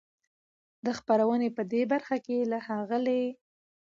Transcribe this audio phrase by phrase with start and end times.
[0.85, 3.23] د خپرونې په دې برخه کې له ښاغلي